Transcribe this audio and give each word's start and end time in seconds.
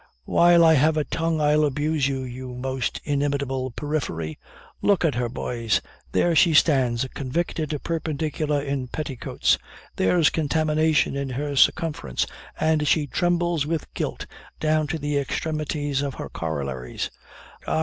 "While 0.25 0.65
I 0.65 0.73
have 0.73 0.97
a 0.97 1.03
tongue 1.03 1.39
I'll 1.39 1.63
abuse 1.63 2.07
you, 2.07 2.23
you 2.23 2.55
most 2.55 2.99
inimitable 3.03 3.69
periphery. 3.69 4.39
Look 4.81 5.05
at 5.05 5.13
her, 5.13 5.29
boys! 5.29 5.79
there 6.11 6.35
she 6.35 6.55
stands 6.55 7.03
a 7.03 7.09
convicted 7.09 7.79
perpendicular 7.83 8.59
in 8.63 8.87
petticoats. 8.87 9.59
There's 9.97 10.31
contamination 10.31 11.15
in 11.15 11.29
her 11.29 11.55
circumference, 11.55 12.25
and 12.59 12.87
she 12.87 13.05
trembles 13.05 13.67
with 13.67 13.93
guilt 13.93 14.25
down 14.59 14.87
to 14.87 14.97
the 14.97 15.19
extremities 15.19 16.01
of 16.01 16.15
her 16.15 16.29
corollaries. 16.29 17.11
Ah! 17.67 17.79